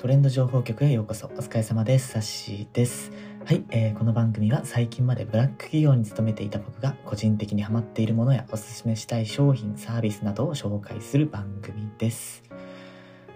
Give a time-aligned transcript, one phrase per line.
[0.00, 1.26] トレンド情報局へようこそ。
[1.26, 2.08] お疲れ様です。
[2.08, 3.12] サッシーです。
[3.44, 12.42] はい、えー、この番組は最近までブラック企業に勤めていた僕が個人的にハマっているものやおすすめしたい商品サービスなどを紹介する番組です。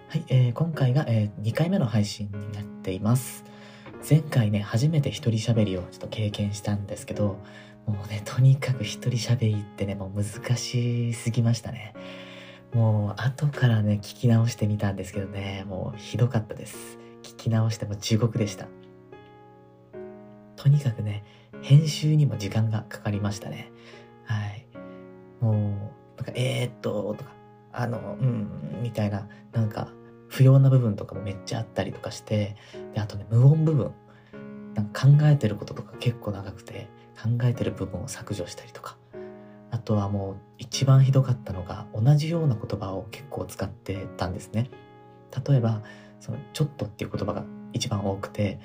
[0.09, 3.45] はい、えー、今回が、えー、2回目の配信になっています。
[4.09, 7.43] 前回ね初めて一人喋りをちょっと経験したんですけど
[7.85, 11.93] もうねとにかく一人喋りってねもう難しすぎましたね。
[12.75, 16.99] もう後からね聞き直してみたんですけどねもうひどかったです。
[17.23, 18.67] 聞き直しても地獄でした。
[20.57, 21.25] とにかくね
[21.63, 23.71] 編集にも時間がかかりましたね。
[24.25, 24.67] はい。
[25.41, 25.55] もう
[26.17, 27.31] なんかえー、っととか
[27.73, 29.89] あのうんみたいななんか
[30.29, 32.57] 不要な部分とかもめっちゃあったりとかして
[32.93, 33.93] であとね無音部分。
[34.75, 38.97] なんか考えてることとか結構長くて考えてる部分を削除したりとか。
[39.75, 44.71] あとはもう一番ひどかったのが同じような言葉を結構使ってたんですね。
[45.49, 45.83] 例えば
[46.21, 48.61] そのちょっとっていう言葉が一番多くて、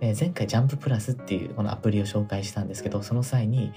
[0.00, 3.72] えー、前回ジャンププラスっていうこのアプリを紹介したんですけどその際に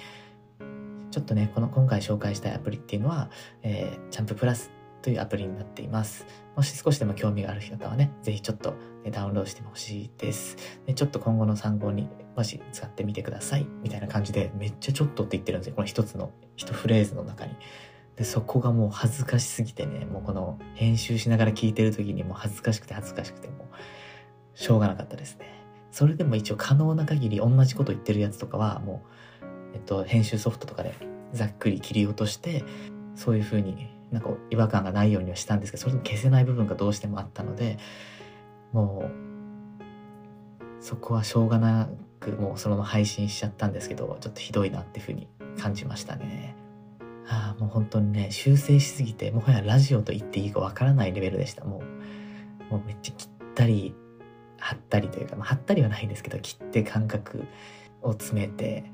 [1.11, 3.29] ちょっとねこの今回紹介したいアプリっていうのは、
[3.61, 4.71] えー、ジャンププラス
[5.03, 6.25] というアプリになっています。
[6.55, 8.73] もし少しでも興味がある方はね、ぜひちょっと
[9.11, 10.57] ダウンロードしてほしいです。
[10.85, 13.67] でちょっと今後の参考にもし使ってみてください。
[13.83, 15.75] みたいな感じで、めっちゃちょっとって言ってるんですよ。
[15.75, 17.55] この一つの、一フレーズの中に。
[18.15, 25.47] で、そこがもう恥ずかしすぎてね、もうこの編集しながら聞いてる時にもう恥ずかしくて恥ずかしくてもう、しょうがなかったですね。
[25.91, 29.03] それでも一応可能な限り同じこと言ってるやつとかはも
[29.41, 30.93] う、えっと、編集ソフトとかで
[31.33, 32.63] ざっくり切り落として、
[33.15, 37.77] そういう風になんか違和感がないようにはしたんですけどそれでも消せない部分がどうしてもあったので
[38.73, 41.89] もうそこはしょうがな
[42.21, 45.27] くもうそのまま配信しちゃったんですけどちょっとひどいなっていうふうに
[45.59, 46.55] 感じましたね。
[47.27, 51.65] ああもう本当にね修正しすぎてもはやラジオと言っていいかわからないレベルでした。
[51.65, 51.81] も
[52.69, 53.93] うもうめっちゃ切ったり
[54.57, 57.45] 貼ったりというか、まあ、貼ったりはないんですけど切って感覚
[58.01, 58.85] を詰めて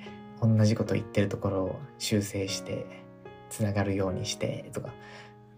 [0.41, 2.85] 同じこと言ってるところを修正して
[3.49, 4.93] つながるようにしてとか。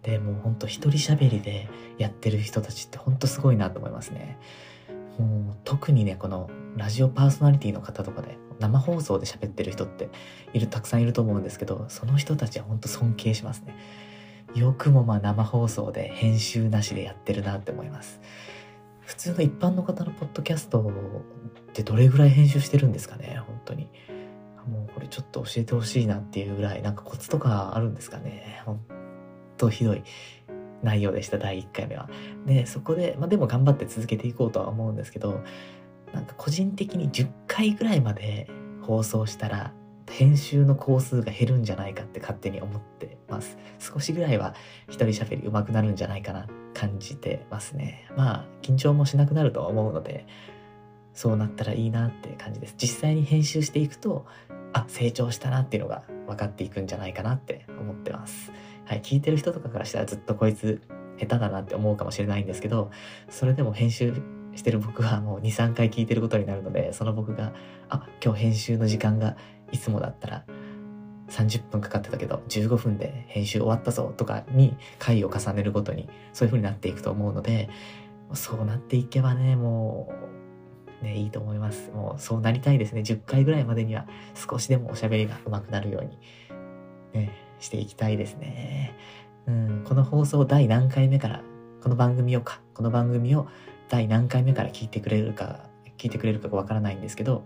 [0.02, 4.38] でもうほんと一人喋りでやってる人たちってほんとすごいなと思いますね。
[5.19, 10.09] もう特にねこのラジオパーソナリティの方とかで生放送で喋ってる人って
[10.53, 13.75] いるたくさんいると思うんですけどその人たちはほんと尊敬しますね。
[14.56, 18.19] よくもまあ生放送で編集なしでやってるなって思います。
[19.02, 23.90] 普通の一般の方のポッドキャストってどれぐらい編集してるんですかね本当に。
[24.68, 28.81] もうこれちょっと教えてほしいなっていうぐらいなんかコツとかあるんですかねほん
[29.58, 30.03] とひどい。
[30.84, 32.09] 内容でした第1回目は。
[32.45, 35.41] でそこでまあでも頑張って続けていこうとは思うんですけど
[36.13, 38.50] なんか個人的に10回ぐらいまで
[38.81, 39.73] 放送したら
[40.09, 43.57] 編集の工数が減るんじゃないかって勝手に思ってます。
[43.79, 44.56] 少しぐらいは
[44.88, 48.07] 一人喋り上手くなるんじゃないかな感じてますね。
[48.17, 50.25] まあ緊張もしなくなるとは思うので
[51.13, 52.75] そうなったらいいなって感じです。
[52.78, 54.25] 実際に編集していくと
[54.73, 58.48] あ成長したなっていうのが分かっていくんじゃないかなって思ってます。
[58.89, 60.81] はい、聞いてる人とかからしたらずっとこいつ
[61.19, 62.89] 下手だなって思うかもしれないんですけど
[63.29, 64.16] それでも編集
[64.55, 67.53] してる僕はもう23回聞いてることになるのでその僕が
[67.88, 69.38] あ今日編集の時間が
[69.72, 70.44] いつもだったら
[71.29, 77.69] 30分かかってたけど15分で編集終わったぞとかに回を重ねるごとにそういう風になっていくと思うので
[78.33, 80.29] そうなっていけばねもう
[81.03, 81.91] ね、いいと思います。
[81.91, 83.03] もうそうなりたいですね。
[83.03, 84.05] 10回ぐらいまでには
[84.35, 86.19] 少しでもおしゃべりが上手くなるように、
[87.13, 88.96] ね、していきたいですね。
[89.47, 91.42] うん、この放送第何回目から、
[91.81, 93.47] この番組をか、この番組を
[93.90, 97.46] 第何回目から聞いてくれるか、聞いてくれるかわからないんですけど、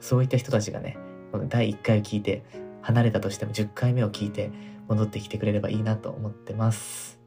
[0.00, 0.96] そういった人たちがね、
[1.32, 2.42] この第1回を聞いて、
[2.82, 4.50] 離れたとしても10回目を聞いて
[4.88, 7.18] 戻ってきてくれればいいなと思ってます。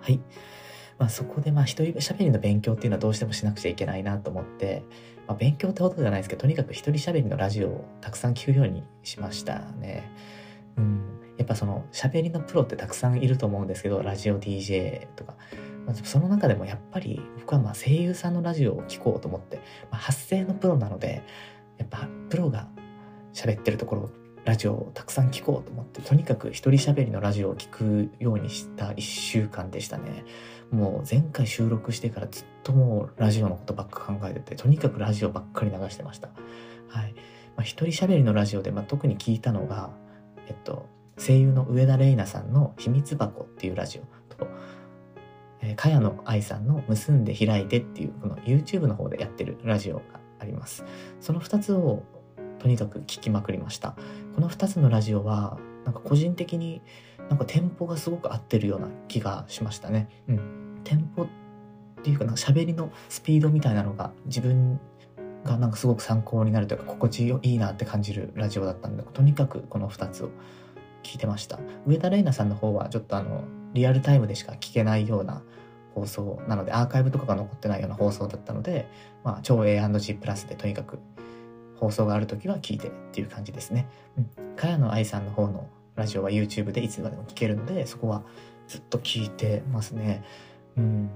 [0.00, 0.20] はい。
[0.98, 4.82] まあ、そこでまあ一人喋りの勉強っていうのはどうしてもしなくちゃいけないなと思って、
[5.26, 10.10] まあ、勉強ってことじゃないですけどとにかく一人喋りのラジオをたくさん聞くようにしましたね。
[10.76, 15.34] うん、やっぱその喋りのプロってたくさんいると思うんですけどラジオ DJ とか、
[16.04, 19.56] その中でもやっぱり僕はまあ声優さんのラジオを聴こうと思って、
[19.90, 21.22] まあ、発声のプロなので
[21.78, 22.68] やっぱプロが
[23.32, 24.10] 喋ってるところ
[24.44, 30.24] ラジオをたくさん聞こうと思ってとにかく一人喋りのラジオを聴くようにした1週間でしたね。
[30.70, 36.28] もう前回収録してからずっともうラジオのことばっか考えてて、とにかくラジオばっかり流してました。
[36.88, 37.14] はい。
[37.56, 39.90] まあ、一人喋りのラジオで、まあ、特に聞いたのが、
[40.46, 40.86] えっと、
[41.18, 44.46] 声優の上田玲奈さんの秘密箱っていうラジオと、
[45.60, 50.02] えー、茅野愛さんの結んで開いてっていう、この YouTube の方でやってるラジオが
[50.38, 50.84] あります。
[51.20, 52.02] その2つを
[52.58, 53.96] とにかく聞きまくりました。
[54.34, 56.82] この2つのラジオは、なんか個人的に
[57.28, 60.08] なんかテンポがすごく合ってるような気がしましたね。
[60.28, 60.80] うん。
[60.84, 61.26] テンポっ
[62.02, 64.80] ていうかなんか喋りのスピードみたいなのが自分
[65.44, 70.30] がなんかすごく参考になるというか心地いいなって感じるラジオだったんでとにかくこの2つを
[71.08, 75.42] 聞いてました上田玲奈さんの方はちょっとあのリアルタイムでしか聞けないような
[75.94, 78.86] 放送なのでアーカイブとかが残ってないような放送だったので、
[79.24, 80.98] まあ、超 A&G プラスでとにかく
[81.76, 83.88] 放送がある時は聞いてっていう感じですね。
[84.16, 84.30] うん。
[84.56, 88.22] 茅野愛さんの方のラジオは YouTube でいつまでも聞けるのでそこは
[88.66, 90.22] ずっと聞いてますね。
[90.76, 91.10] うん。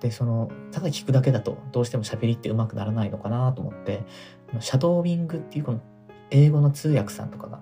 [0.00, 4.02] でそのただ聞くだけだとどうしても喋りってうまくならないのかなと思って
[4.60, 5.80] シャドーウィングっていうこの
[6.30, 7.60] 英語の通訳さんとかが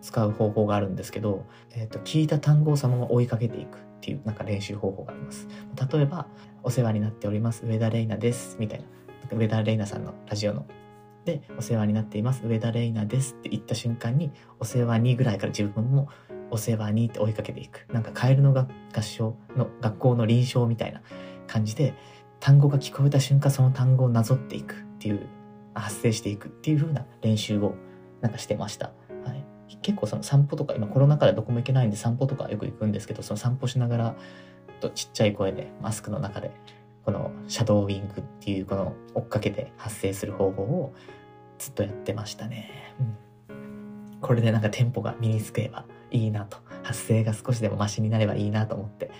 [0.00, 5.46] 使う方法があるんですけど、えーと、聞いた単語をそのまま追いかけていくっていうなんか練習方法があります。
[5.92, 6.26] 例えば
[6.62, 8.86] 「お世話になっております上田玲奈です」みたいな
[9.36, 10.66] 上田玲奈さんのラジオの
[11.24, 16.08] で「お世話になっています上田玲奈です」って言った瞬間に「お世話に」ぐらいから自分も
[16.50, 21.02] 「お世話に」って追いかけていくなんかカエルの合唱の学校の臨床みたいな
[21.46, 21.94] 感じで
[22.40, 25.28] 単語が聞こえた瞬間その単語をなぞっていくっていう
[25.74, 27.74] 発生していくっていう風な練習を
[28.20, 28.92] なんかしてました。
[29.82, 34.14] 結構その散歩とか今コロナ禍でどこも行けないんで散歩とかよく行くんですけどその散歩しながら
[34.80, 36.50] とちっちゃい声でマスクの中で
[37.04, 40.94] このシャドーイングっていうこの追っかけて発声する方法を
[41.58, 42.94] ずっとやってましたね。
[43.48, 49.10] うん、これでなんかテンポが身につけばいいなと発声が少しでもマシになればいいなと思って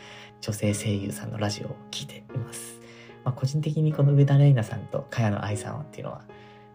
[0.40, 2.80] 女性声優さんのラジオを聴いています。
[3.24, 6.22] まあ、個人的にこの上田麗奈さんと茅野愛衣さんっていうのは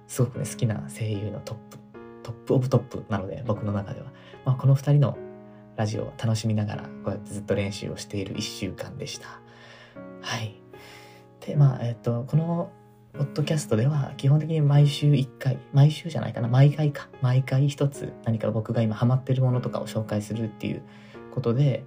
[0.07, 1.77] すごくね好きな声優のトップ
[2.25, 4.07] top of top なので僕の中では、
[4.45, 5.15] まあ、この2人の
[5.75, 9.27] ラジオを楽しみながらこうやってずっと練習をしている1週間でした。
[10.21, 10.59] はい。
[11.45, 12.71] でまあえっ、とこの
[13.13, 20.81] ポッドキャストでは基本的に毎週1回毎週じゃないかな毎回か毎回一つ何か僕が今ハマってるものとかを紹介するっていう
[21.31, 21.85] ことで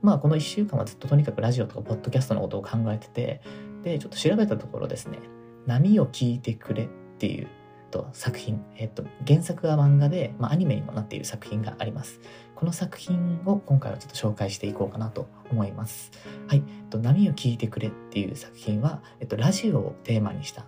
[0.00, 3.42] まあこの1週間はずっととにかくラジオとかポッドキャストのことを考えてて
[3.82, 5.18] でちょっと調べたところですね
[5.66, 6.88] 「波を聞いてくれ」っ
[7.18, 7.48] ていう
[7.90, 12.20] と作品、えっと、原作は漫画で、まあ、アニメにもなっている作品があります。
[12.54, 16.10] この作品を今回はちょっと紹介していこうかなと思います。
[16.48, 20.64] はい、えっと、波を聞いてくれっていう作品は、えっと、ラジオをテーマにした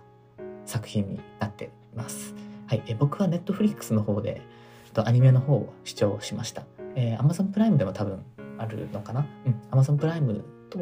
[0.65, 2.35] 作品になっています。
[2.67, 4.41] はい、え僕はネットフリックスの方で
[4.95, 6.63] アニメの方を視聴しました、
[6.95, 8.23] えー、Amazon プライムでも多分
[8.57, 9.25] あるのかな？
[9.45, 10.79] うん、Amazon プライムと、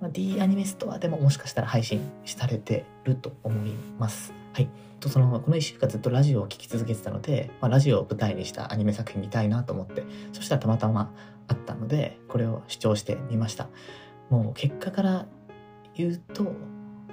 [0.00, 4.34] まあ、D アニメストアでももしかしたら配信されてると思います。
[4.52, 4.68] はい。
[5.00, 11.14] とそのこの1週間ずっとラジオを聴き続けてたので、まあ、ラジオを舞台にしたアニメ作品見たいなと思ってそしたらたまたま
[11.48, 13.68] あったのでこれを視聴してみました
[14.28, 15.26] もう結果から
[15.94, 16.52] 言うと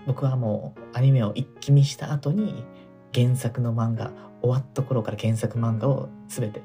[0.05, 2.65] 僕はもうアニメを一気見した後に
[3.13, 4.11] 原作の漫画
[4.41, 6.61] 終わった頃から原作漫画を全て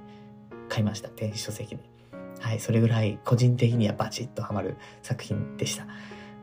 [0.69, 1.93] 買いました電子書籍で
[2.43, 5.87] はい、それぐらい個人的にはバチッとハマる作品でした。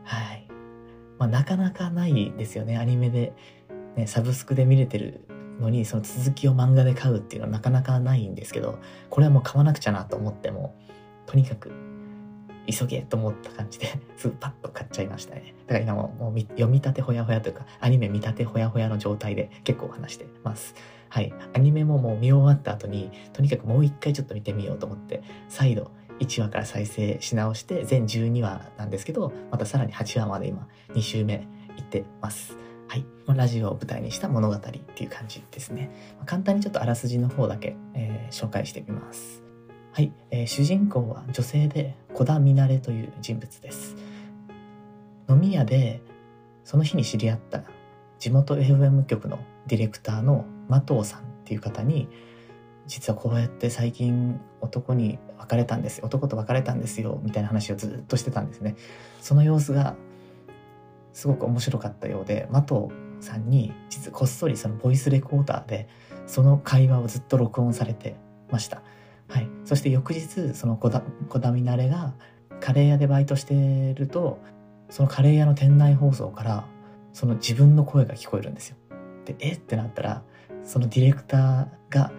[0.04, 0.48] はい。
[1.18, 3.34] まあ、なかなかないですよね、アニメで、
[3.96, 5.26] ね、サブスクで見れてる
[5.60, 8.78] のに、その続きを漫画で買うっていうのはなかなかないんですけど、
[9.08, 10.74] これはもう買わなくちゃなと思っても、
[11.26, 11.70] とにかく
[12.70, 15.54] 急げと思った感じで すぐパッと買っちゃいましたね。
[15.66, 20.74] だから今ももう読み立てほやほやというか、アニメ見立てほやほやの状態で結構話してます。
[21.08, 21.32] はい。
[21.54, 25.90] アニメももう見終わった後に、とにかくもう一回ちょっと見てみようと思って、再度
[26.20, 31.46] 1話から再生し直して、全12話なんですけど、またさらに8話まで今、2週目
[31.76, 32.56] いってます。
[32.90, 33.04] はい。
[33.28, 35.92] ラジオを舞台にした物語っていう感じですね。
[36.26, 39.44] 簡単にちょっとあらすじの方だけ、えー、紹介してみます。
[39.92, 43.94] はい、えー、主人公は女性で小田ミナレという人物です。
[45.28, 46.02] 飲み屋で
[46.64, 47.62] その日に知り合った
[48.18, 52.08] 地元 FM 局のディレクターの麻藤さんっていう方に
[52.88, 58.74] 実はこうやって最近男に別れたんです男と別れたんですよみたいな話をずっとしてたんですね
[59.20, 59.94] その様子が
[61.12, 65.88] すごく面白かったようで麻藤さんに実はこっそりそのボイスレコーダーで
[66.26, 68.16] その会話をずっと録音されて
[68.50, 68.82] ました
[69.28, 72.14] はいそして翌日その小田小田みなれが
[72.60, 74.38] カレー屋でバイトしてると
[74.88, 76.66] そのカレー屋の店内放送から
[77.12, 78.76] その自分の声が聞こえるんですよ
[79.24, 79.52] でえ？
[79.52, 80.22] ってなったら
[80.64, 82.12] そのディレクターが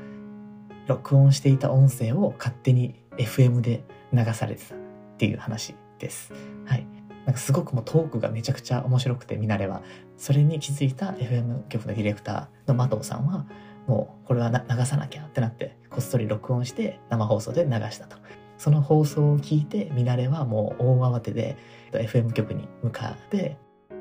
[0.88, 3.84] 録音していた音声を勝手に FM で
[4.14, 4.78] 流されてたっ
[5.18, 6.34] ていう話です。
[6.66, 7.01] はい。
[7.26, 9.82] なんかすごくもうトークがめちゃくちゃ面白くて見慣れは。
[10.18, 13.46] それに気づいた FM 局のディレクターの麻藤さんは
[13.88, 18.18] もうこれは流さなきゃってなってこっそり録音して生放送で流したと。
[18.58, 21.58] その放送を聞いて見慣れはもう大慌てで
[21.92, 23.58] FM 局に向かって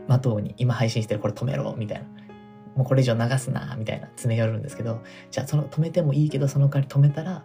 [0.07, 2.05] 麻藤に今配信してるこれ止めろみたいな。
[2.77, 7.45] もうこれ以上流すなみたいな詰め寄るんですけどじゃあその止めてもいいけどその代わり止めたら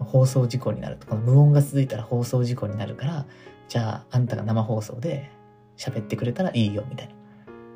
[0.00, 1.06] 放送事故になると。
[1.06, 3.26] この無音が続いたら放送事故になるから
[3.68, 5.30] じゃああんたが生放送で
[5.76, 7.14] 喋ってくれたらいいよみたいな。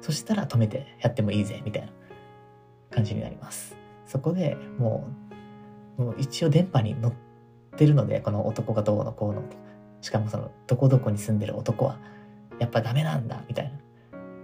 [0.00, 1.92] そしたら止めてやってもいいぜみたいな
[2.90, 3.76] 感じになります。
[4.06, 5.08] そこでも
[5.98, 7.12] うもう一応電波に乗っ
[7.76, 9.42] てるのでこの男がどうのこうの
[10.00, 11.98] しかもそのどこどこに住んでる男は
[12.58, 13.81] やっぱダメなんだみたいな。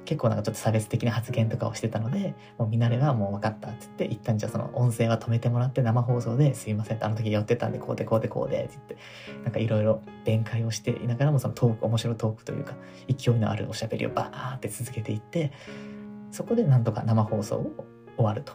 [0.09, 8.97] 結構なんかちょっと差別的な発言とかをしてたので、もう見慣れはもう分かったって言って、一旦じゃあその音声は止めてもらって生放送ですいませんあの時寄ってたんでこうでこうでこうでって言って、
[9.45, 12.73] なんかいろいろ弁解をしていながらもそのトーク、面白トークというか、
[13.07, 15.53] 勢いのあるおしゃべりをバーって続けていって、
[16.31, 17.85] そこでなんとか生放送を
[18.17, 18.55] 終わると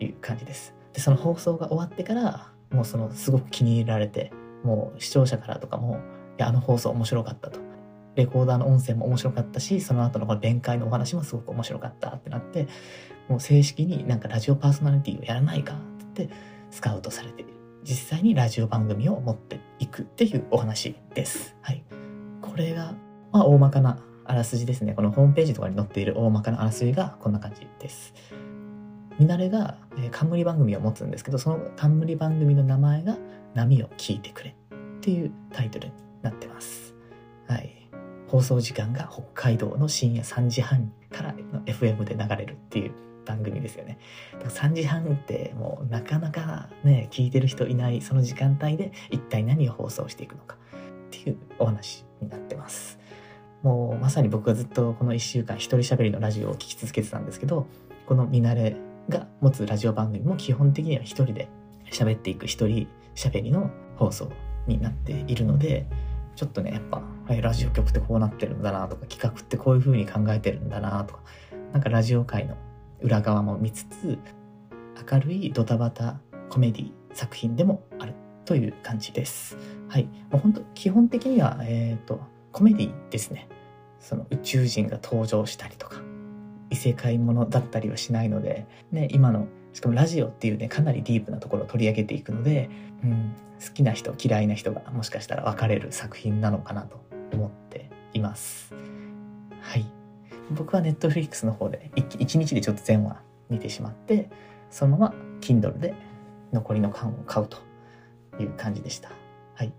[0.00, 0.74] いう感じです。
[0.94, 4.32] で、その放送が終わってから、もうそのすごく気に入られて、
[4.64, 6.00] もう視聴者からとかも、
[6.38, 7.60] いや、あの放送面白かったと。
[8.14, 12.68] レコーダーの音声も面白かったし、その後のこの弁解のお話もすごく面白かったってなって、
[13.28, 16.28] もう正式になんかラジオパーソナリティをやらないかって
[16.70, 17.44] スカウトされて、
[17.84, 21.56] 実際にラジオ番組を持っていくっていうお話です。
[21.62, 21.84] はい。
[22.40, 22.94] これが、
[23.32, 24.94] まあ大まかなあらすじですね。
[24.94, 28.14] このホームページとかに載っている大まかなあらすじがこんな感じです。
[29.18, 29.78] 見慣れが、
[30.10, 33.18] 冠番組を持つんですけど、その冠番組の名前が
[33.54, 36.94] 波を聞いてくれっていうタイトルになってます。
[37.48, 37.81] はい。
[38.32, 42.92] 放送時間が北海道の深夜3時半からの FM で流れるっていう
[43.26, 43.98] 番組ですよね。
[44.32, 50.58] だから3時半ってもうなかなかね、聞いてる人いないその時間帯で一体何を放送していくのかっ
[51.10, 52.98] ていうお話になってます。
[53.62, 57.66] もうまさに僕はずっとこの1週間一人喋りのラジオを聴き続けてたんですけど、
[58.06, 58.76] この見慣れ
[59.10, 61.50] が持つラジオ番組も基本的には一人で
[61.90, 64.32] 喋っていく一人喋りの放送
[64.66, 65.86] になっているので、
[66.34, 71.22] ちょっとねやっぱ、はい、ラジオ局ってこうなってるんだなとか企画ってこういう風に考えてるんだなとか
[71.72, 72.56] なんかラジオ界の
[73.00, 74.18] 裏側も見つつ
[75.10, 79.56] 明るいドタバタコメディ作品でもあるという感じです。
[79.88, 80.04] はい。
[80.30, 82.20] もう本当基本的には、えっ、ー、と、
[82.50, 83.48] コメディですね。
[84.00, 86.02] その宇宙人が登場したりとか、
[86.70, 92.68] 異世界ものだったりはしないので、ね、今のしかもラジオっていうねかなりディープなところを取り上げていくので、
[93.02, 97.00] うん、好きな人嫌いな人がもしかしたら分かれる作品なのかなと
[97.32, 98.74] 思っています。
[99.60, 99.86] はい。
[100.50, 104.28] 僕はネットフリックスの方で 1, 1日でちょっと全話見てしまって
[104.70, 105.94] そのまま Kindle で
[106.52, 107.58] 残りの缶を買うと
[108.38, 109.10] いう感じでした。
[109.54, 109.72] はい。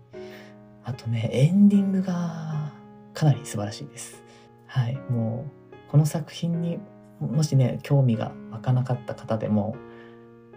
[0.82, 2.72] あとねエンディングが
[3.12, 4.24] かなり素晴らしいです。
[4.66, 4.96] はい。
[5.08, 6.78] もうこの作品に
[7.20, 9.76] もしね、興味が湧かなかった方でも、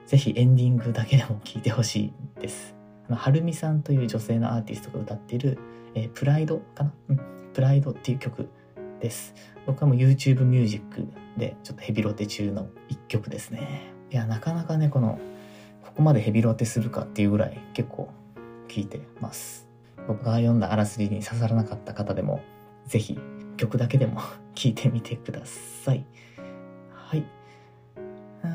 [0.06, 2.76] ぜひエンディングだけでも聴いてほしいです。
[3.10, 5.58] はるみさんという女性のアーティストが歌っている、
[5.96, 6.94] えー、プライドかな？
[7.10, 7.20] うん、
[7.54, 8.50] プライドっていう曲
[9.00, 9.34] です。
[9.66, 13.92] 僕はもう YouTube ミュージックでちょっとヘビロテ中の一曲ですね。
[14.10, 15.20] いや、なかなかね、この、
[15.84, 18.10] ここまでヘビロテするかっていうぐらい結構
[18.68, 19.68] 聴いてます。
[20.08, 22.42] 僕が読んだあらすじに刺さらなかった方でも、
[22.86, 23.20] ぜひ
[23.58, 24.22] 曲だけでも
[24.56, 25.94] 聴いてみてくださ。
[25.94, 26.06] い。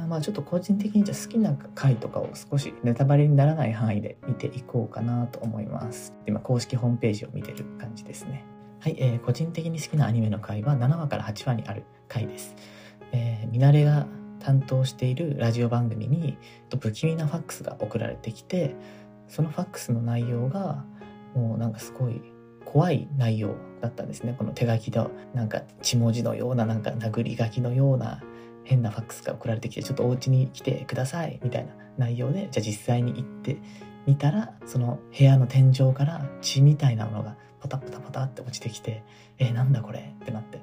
[0.05, 6.15] あまあちょっと個人的にじゃ好きな回とかを少しネタバレにならない範囲で見ていこうかなと思います。
[6.27, 8.45] 今公式ホームページを見てる感じですね。
[8.81, 12.55] はい、えー、個人的に好きなアニメの回は7話から8話にある回です。
[13.13, 14.07] えー、見慣れが
[14.41, 16.37] 担当しているラジオ番組に
[16.81, 18.75] 不気味なファックスが送られてきて
[19.29, 20.85] そのファックスの内容が
[21.35, 22.21] もうなんかすごい
[22.65, 28.21] 怖い内容だったんですねこの手書きのなんか血文字のようななんか殴り書きのような
[28.65, 33.59] 変なファックスが送られてきて、ちょっとお家に来てください、みたいな内容で、じゃあ実際に行って
[34.07, 39.05] みたら、その部屋の天井から血みたいなものがポタポタポタって落ちてきて、
[39.39, 40.59] えー、なんだこれってなって、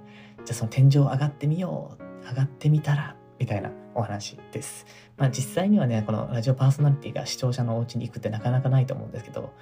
[0.46, 4.86] じゃあその天井上がってみよう、上がってみたら、みたいなお話です。
[5.18, 9.54] まあ実際にはね、このラジオパーソナリティが視聴者のお家に行くってなかなかないと思うんですけど、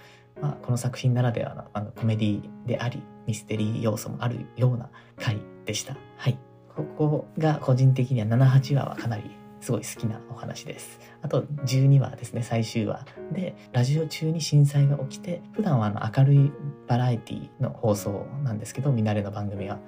[0.42, 5.96] まあこの作品ならではのあのコメディであり、ミステリー要素もあるような回でした。
[6.18, 6.47] はい。
[6.78, 9.32] ここが個人的には7、8話はかなり
[9.62, 11.00] すごい好きなお話です。
[11.24, 16.52] あと12話ですね、最終話で、ラジオ中に震災が起きて、普段はあの明るい
[16.88, 19.80] バラエティの放送なんですけど、見慣れの番組は。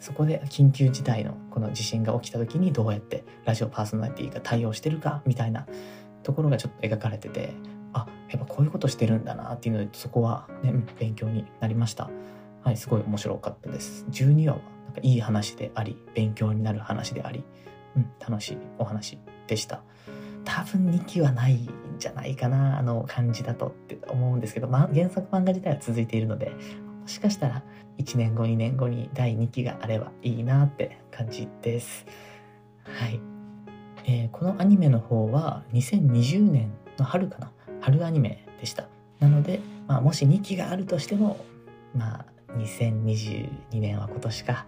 [0.00, 5.66] そこで緊急事態のこの地震が起きた時にどうやってラジオパーソナリティが対応してるかみたいな
[6.22, 7.52] ところがちょっと描かれてて、
[7.92, 12.08] あ、やっぱこういうことしてるんだなっていうので、そこはね、勉強になりました。
[12.62, 14.06] はい、すごい面白かったです。
[14.10, 17.44] 12話はなんかいい話であり、勉強になる話であり、
[17.96, 19.82] うん、楽しいお話でした。
[20.44, 21.68] 多分2期はないん
[21.98, 26.52] じゃないかな、あの感じだとって思うんですけど、ま、原作漫画自体は続いているので、
[27.02, 27.62] もしかしたら
[27.98, 32.06] 1年後、2年後に第2期があればいいなって感じです。
[32.84, 33.20] はい。
[34.06, 37.52] えー、このアニメの方は2020年の春かな
[37.82, 38.88] 春アニメでした。
[39.20, 41.44] なので、まあ、もし2期があるとしても、
[41.94, 42.24] まあ、
[42.56, 44.66] 2022年は今年か。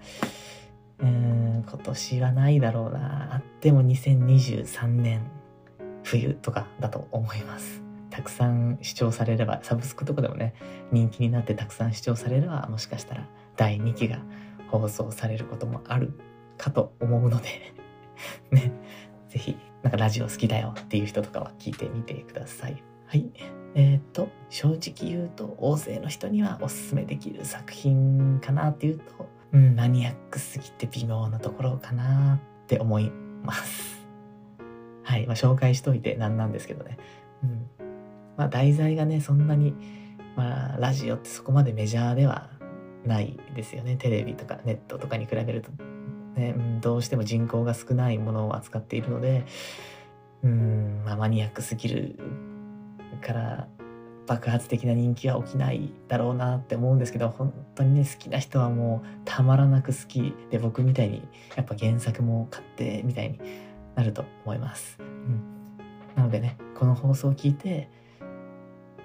[0.99, 3.35] うん、今年はないだろうな。
[3.35, 5.31] あっても2023年
[6.03, 7.83] 冬とかだと思います。
[8.11, 10.55] たくさん視聴されれば、サブスクとかでもね、
[10.93, 14.19] 人気になってたくさん視聴されれば、もしかしたら第2期が
[14.69, 16.13] 放送されることもある
[16.59, 17.73] かと思うので
[18.51, 18.73] ね、
[19.29, 22.83] ぜひ、なんかラジオ好きだよっていう人とかは聞いてみてください。
[23.07, 23.31] はい。
[23.75, 33.11] えっ、ー、と、正直言うと、大勢の人にはおすすめできる作品かなっていうと、うん、マニアックすぎて微妙なところかなって思い
[33.45, 34.07] ます。
[35.03, 35.27] はい。
[35.27, 36.99] まあ、紹介しといてなんなんですけどね。
[37.43, 37.67] うん。
[38.37, 39.75] まあ、題材がね、そんなに、
[40.37, 42.51] まあ、ラジオってそこまでメジャーでは
[43.05, 43.97] ないですよね。
[43.97, 45.71] テレビとかネットとかに比べると
[46.35, 49.45] ね、うん、どうしても人口が少ないものを扱っているので、
[50.43, 52.19] うん、まあ、マニアックすぎる
[53.19, 53.69] から
[54.27, 61.27] 爆発的な人気は起きないだろうなって思うんですけど本当にね好きな人はもうたまらなく好きで僕みたいに
[61.57, 63.41] やっぱ原作も買ってみたいに
[63.97, 64.99] なると思います。
[65.01, 65.43] うん、
[66.15, 67.89] なのでねこの放送を聞いて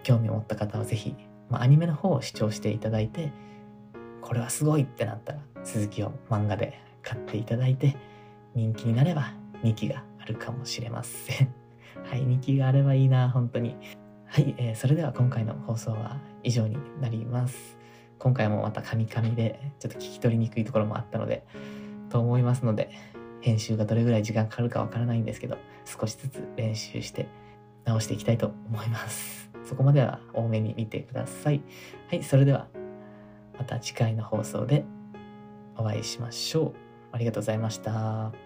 [0.03, 1.15] 興味を持った方は是非、
[1.49, 3.33] まあ、アニメの方を視聴していただいて
[4.21, 7.97] これはすごいってなったら続きを漫画で買っていただいて
[8.53, 9.33] 人気になれば
[9.63, 11.64] 2期があるかもしれません。
[12.05, 13.75] はい、2期があればいいな、本当に。
[14.27, 17.77] はい、えー、それでは今回の放送は以上になります。
[18.19, 21.45] 今回もまたカミカミでちょっと聞き取りにくいところもあったので、
[22.09, 22.91] と思いますので、
[23.41, 27.27] 編集がどれぐらい時間かかるかわからないんですけど、少しずつ練習して
[27.85, 29.49] 直していきたいと思います。
[29.63, 31.61] そこまでは多めに見てください。
[32.09, 32.67] はい、それでは
[33.57, 34.85] また次回の放送で
[35.75, 36.73] お会いしましょう。
[37.11, 38.44] ありがとうございました。